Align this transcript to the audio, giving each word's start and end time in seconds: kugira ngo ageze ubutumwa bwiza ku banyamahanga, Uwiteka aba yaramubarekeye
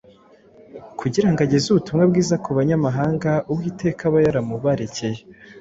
kugira 0.99 1.27
ngo 1.29 1.39
ageze 1.45 1.65
ubutumwa 1.69 2.03
bwiza 2.11 2.35
ku 2.43 2.49
banyamahanga, 2.57 3.31
Uwiteka 3.51 4.01
aba 4.09 4.19
yaramubarekeye 4.25 5.19